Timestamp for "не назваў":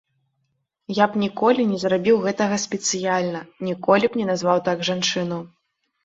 4.23-4.57